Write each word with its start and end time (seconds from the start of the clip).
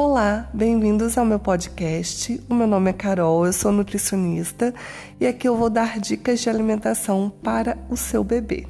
Olá, 0.00 0.48
bem-vindos 0.54 1.18
ao 1.18 1.24
meu 1.24 1.40
podcast. 1.40 2.40
O 2.48 2.54
meu 2.54 2.68
nome 2.68 2.88
é 2.88 2.92
Carol, 2.92 3.44
eu 3.44 3.52
sou 3.52 3.72
nutricionista 3.72 4.72
e 5.18 5.26
aqui 5.26 5.48
eu 5.48 5.56
vou 5.56 5.68
dar 5.68 5.98
dicas 5.98 6.38
de 6.38 6.48
alimentação 6.48 7.32
para 7.42 7.76
o 7.90 7.96
seu 7.96 8.22
bebê. 8.22 8.64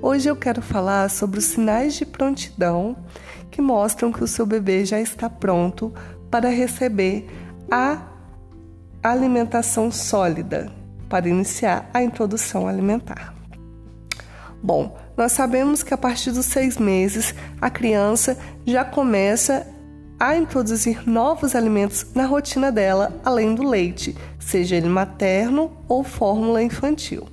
Hoje 0.00 0.30
eu 0.30 0.34
quero 0.34 0.62
falar 0.62 1.10
sobre 1.10 1.40
os 1.40 1.44
sinais 1.44 1.92
de 1.92 2.06
prontidão 2.06 2.96
que 3.50 3.60
mostram 3.60 4.10
que 4.10 4.24
o 4.24 4.26
seu 4.26 4.46
bebê 4.46 4.86
já 4.86 4.98
está 4.98 5.28
pronto 5.28 5.92
para 6.30 6.48
receber 6.48 7.28
a 7.70 8.06
alimentação 9.02 9.92
sólida, 9.92 10.72
para 11.06 11.28
iniciar 11.28 11.90
a 11.92 12.02
introdução 12.02 12.66
alimentar. 12.66 13.34
Bom, 14.62 14.96
nós 15.18 15.32
sabemos 15.32 15.82
que 15.82 15.92
a 15.92 15.98
partir 15.98 16.30
dos 16.30 16.46
seis 16.46 16.78
meses 16.78 17.34
a 17.60 17.68
criança 17.68 18.38
já 18.64 18.86
começa 18.86 19.75
a 20.18 20.36
introduzir 20.36 21.08
novos 21.08 21.54
alimentos 21.54 22.06
na 22.14 22.24
rotina 22.24 22.72
dela, 22.72 23.20
além 23.24 23.54
do 23.54 23.68
leite, 23.68 24.16
seja 24.38 24.76
ele 24.76 24.88
materno 24.88 25.70
ou 25.86 26.02
fórmula 26.02 26.62
infantil. 26.62 27.28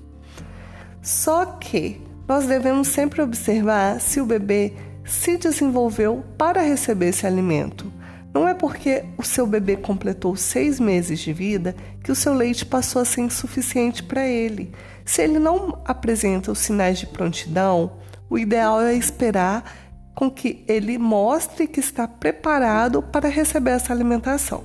Só 1.02 1.46
que 1.46 2.02
nós 2.28 2.46
devemos 2.46 2.88
sempre 2.88 3.22
observar 3.22 4.00
se 4.00 4.20
o 4.20 4.26
bebê 4.26 4.74
se 5.06 5.38
desenvolveu 5.38 6.24
para 6.38 6.62
receber 6.62 7.10
esse 7.10 7.28
alimento. 7.28 7.92
Não 8.34 8.48
é 8.48 8.54
porque 8.54 9.04
o 9.18 9.24
seu 9.24 9.46
bebê 9.46 9.76
completou 9.76 10.36
seis 10.36 10.80
meses 10.80 11.20
de 11.20 11.32
vida 11.32 11.76
que 12.04 12.12
o 12.12 12.16
seu 12.16 12.34
leite 12.34 12.66
passou 12.66 13.02
a 13.02 13.06
ser 13.06 13.22
insuficiente 13.22 14.02
para 14.02 14.28
ele. 14.28 14.72
Se 15.06 15.22
ele 15.22 15.38
não 15.38 15.78
apresenta 15.86 16.52
os 16.52 16.60
sinais 16.60 16.98
de 16.98 17.06
prontidão, 17.06 17.92
o 18.30 18.38
ideal 18.38 18.82
é 18.82 18.96
esperar 18.96 19.64
com 20.16 20.30
que 20.30 20.64
ele 20.68 20.98
mostre 20.98 21.68
que 21.68 21.80
está 21.80 22.08
preparado 22.08 23.02
para 23.02 23.30
receber 23.30 23.72
essa 23.72 23.94
alimentação. 23.94 24.64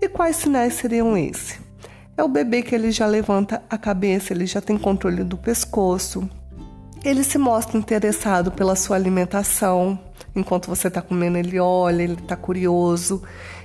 E 0.00 0.08
quais 0.08 0.36
sinais 0.36 0.74
seriam 0.74 1.16
esses? 1.16 1.60
É 2.16 2.22
o 2.22 2.28
bebê 2.28 2.62
que 2.62 2.74
ele 2.74 2.90
já 2.90 3.06
levanta 3.06 3.62
a 3.68 3.78
cabeça, 3.78 4.32
ele 4.32 4.46
já 4.46 4.60
tem 4.60 4.76
controle 4.76 5.24
do 5.24 5.36
pescoço, 5.36 6.28
ele 7.04 7.24
se 7.24 7.38
mostra 7.38 7.78
interessado 7.78 8.52
pela 8.52 8.76
sua 8.76 8.96
alimentação, 8.96 9.98
enquanto 10.34 10.68
você 10.68 10.88
está 10.88 11.00
comendo, 11.00 11.38
ele 11.38 11.58
olha, 11.58 12.02
ele 12.02 12.14
está 12.14 12.36
curioso, 12.36 13.22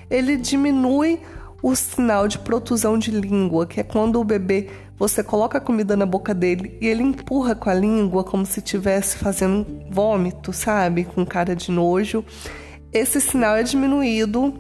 ele 0.10 0.38
diminui 0.38 1.20
o 1.66 1.76
sinal 1.76 2.28
de 2.28 2.38
protusão 2.38 2.96
de 2.96 3.10
língua, 3.10 3.66
que 3.66 3.80
é 3.80 3.84
quando 3.84 4.22
o 4.22 4.24
bebê 4.24 4.70
você 4.96 5.24
coloca 5.24 5.58
a 5.58 5.62
comida 5.62 5.98
na 5.98 6.06
boca 6.06 6.32
dele 6.32 6.78
e 6.80 6.86
ele 6.86 7.02
empurra 7.02 7.56
com 7.56 7.72
a 7.72 7.74
língua 7.74 8.24
como 8.24 8.46
se 8.46 8.60
estivesse 8.60 9.18
fazendo 9.18 9.66
vômito, 9.90 10.54
sabe? 10.54 11.06
Com 11.06 11.26
cara 11.26 11.56
de 11.56 11.72
nojo. 11.72 12.24
Esse 12.94 13.20
sinal 13.20 13.56
é 13.56 13.64
diminuído 13.64 14.54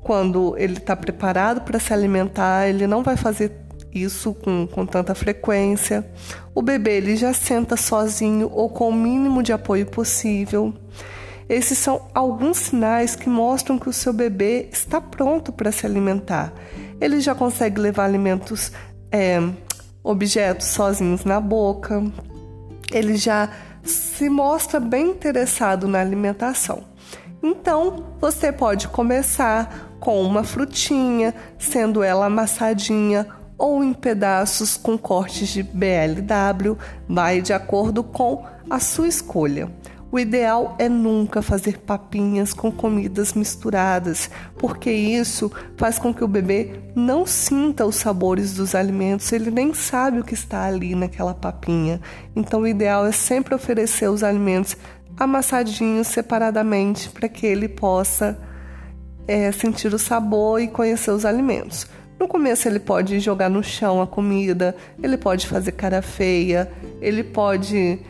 quando 0.00 0.56
ele 0.56 0.78
está 0.78 0.96
preparado 0.96 1.60
para 1.60 1.78
se 1.78 1.92
alimentar, 1.92 2.66
ele 2.66 2.86
não 2.86 3.02
vai 3.02 3.18
fazer 3.18 3.52
isso 3.94 4.32
com, 4.32 4.66
com 4.66 4.86
tanta 4.86 5.14
frequência. 5.14 6.10
O 6.54 6.62
bebê 6.62 6.96
ele 6.96 7.14
já 7.14 7.34
senta 7.34 7.76
sozinho 7.76 8.50
ou 8.50 8.70
com 8.70 8.88
o 8.88 8.94
mínimo 8.94 9.42
de 9.42 9.52
apoio 9.52 9.84
possível. 9.84 10.72
Esses 11.48 11.78
são 11.78 12.02
alguns 12.14 12.58
sinais 12.58 13.16
que 13.16 13.28
mostram 13.28 13.78
que 13.78 13.88
o 13.88 13.92
seu 13.92 14.12
bebê 14.12 14.68
está 14.70 15.00
pronto 15.00 15.50
para 15.50 15.72
se 15.72 15.86
alimentar. 15.86 16.52
Ele 17.00 17.20
já 17.20 17.34
consegue 17.34 17.80
levar 17.80 18.04
alimentos, 18.04 18.70
é, 19.10 19.40
objetos 20.02 20.66
sozinhos 20.66 21.24
na 21.24 21.40
boca. 21.40 22.04
Ele 22.92 23.16
já 23.16 23.50
se 23.82 24.28
mostra 24.28 24.78
bem 24.78 25.10
interessado 25.10 25.88
na 25.88 26.00
alimentação. 26.00 26.84
Então, 27.42 28.04
você 28.20 28.52
pode 28.52 28.88
começar 28.88 29.96
com 29.98 30.20
uma 30.22 30.44
frutinha, 30.44 31.34
sendo 31.58 32.02
ela 32.02 32.26
amassadinha 32.26 33.26
ou 33.56 33.82
em 33.82 33.92
pedaços 33.92 34.76
com 34.76 34.96
cortes 34.96 35.48
de 35.48 35.62
BLW, 35.62 36.76
vai 37.08 37.40
de 37.40 37.52
acordo 37.52 38.04
com 38.04 38.44
a 38.70 38.78
sua 38.78 39.08
escolha. 39.08 39.68
O 40.10 40.18
ideal 40.18 40.74
é 40.78 40.88
nunca 40.88 41.42
fazer 41.42 41.78
papinhas 41.80 42.54
com 42.54 42.72
comidas 42.72 43.34
misturadas, 43.34 44.30
porque 44.56 44.90
isso 44.90 45.52
faz 45.76 45.98
com 45.98 46.14
que 46.14 46.24
o 46.24 46.28
bebê 46.28 46.80
não 46.94 47.26
sinta 47.26 47.84
os 47.84 47.96
sabores 47.96 48.54
dos 48.54 48.74
alimentos, 48.74 49.30
ele 49.32 49.50
nem 49.50 49.74
sabe 49.74 50.20
o 50.20 50.24
que 50.24 50.32
está 50.32 50.64
ali 50.64 50.94
naquela 50.94 51.34
papinha. 51.34 52.00
Então, 52.34 52.62
o 52.62 52.66
ideal 52.66 53.04
é 53.04 53.12
sempre 53.12 53.54
oferecer 53.54 54.08
os 54.08 54.22
alimentos 54.22 54.76
amassadinhos 55.18 56.06
separadamente 56.06 57.10
para 57.10 57.28
que 57.28 57.44
ele 57.46 57.68
possa 57.68 58.38
é, 59.26 59.52
sentir 59.52 59.92
o 59.92 59.98
sabor 59.98 60.58
e 60.58 60.68
conhecer 60.68 61.10
os 61.10 61.26
alimentos. 61.26 61.86
No 62.18 62.26
começo 62.26 62.66
ele 62.66 62.80
pode 62.80 63.20
jogar 63.20 63.48
no 63.48 63.62
chão 63.62 64.00
a 64.00 64.06
comida, 64.06 64.74
ele 65.02 65.16
pode 65.16 65.46
fazer 65.46 65.72
cara 65.72 66.00
feia, 66.00 66.70
ele 67.00 67.22
pode 67.22 68.00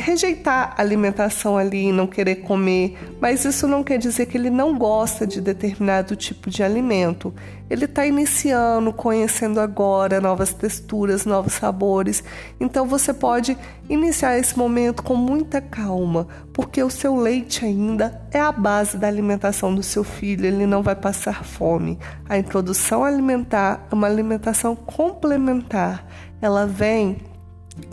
rejeitar 0.00 0.74
a 0.76 0.80
alimentação 0.80 1.56
ali 1.56 1.86
e 1.88 1.92
não 1.92 2.06
querer 2.06 2.36
comer, 2.36 2.96
mas 3.20 3.44
isso 3.44 3.68
não 3.68 3.84
quer 3.84 3.98
dizer 3.98 4.26
que 4.26 4.36
ele 4.36 4.50
não 4.50 4.76
gosta 4.76 5.26
de 5.26 5.40
determinado 5.40 6.16
tipo 6.16 6.50
de 6.50 6.62
alimento. 6.62 7.32
Ele 7.68 7.84
está 7.84 8.04
iniciando, 8.04 8.92
conhecendo 8.92 9.60
agora 9.60 10.20
novas 10.20 10.52
texturas, 10.52 11.24
novos 11.24 11.52
sabores. 11.52 12.24
Então 12.58 12.84
você 12.84 13.14
pode 13.14 13.56
iniciar 13.88 14.36
esse 14.36 14.58
momento 14.58 15.04
com 15.04 15.14
muita 15.14 15.60
calma, 15.60 16.26
porque 16.52 16.82
o 16.82 16.90
seu 16.90 17.14
leite 17.14 17.64
ainda 17.64 18.20
é 18.32 18.40
a 18.40 18.50
base 18.50 18.96
da 18.96 19.06
alimentação 19.06 19.72
do 19.72 19.82
seu 19.82 20.02
filho, 20.02 20.46
ele 20.46 20.66
não 20.66 20.82
vai 20.82 20.96
passar 20.96 21.44
fome. 21.44 21.98
A 22.28 22.36
introdução 22.36 23.04
alimentar 23.04 23.86
é 23.90 23.94
uma 23.94 24.08
alimentação 24.08 24.74
complementar. 24.74 26.04
Ela 26.42 26.66
vem 26.66 27.18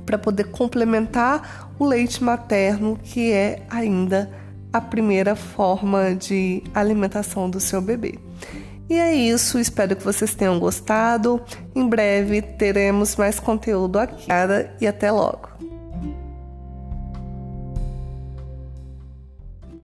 para 0.05 0.17
poder 0.17 0.45
complementar 0.45 1.69
o 1.77 1.85
leite 1.85 2.23
materno, 2.23 2.97
que 3.01 3.31
é 3.31 3.63
ainda 3.69 4.29
a 4.71 4.81
primeira 4.81 5.35
forma 5.35 6.13
de 6.13 6.63
alimentação 6.73 7.49
do 7.49 7.59
seu 7.59 7.81
bebê. 7.81 8.19
E 8.89 8.93
é 8.93 9.13
isso, 9.13 9.59
espero 9.59 9.95
que 9.95 10.03
vocês 10.03 10.33
tenham 10.33 10.59
gostado. 10.59 11.41
Em 11.75 11.87
breve 11.87 12.41
teremos 12.41 13.15
mais 13.15 13.39
conteúdo 13.39 13.99
aqui 13.99 14.27
e 14.79 14.87
até 14.87 15.11
logo. 15.11 15.49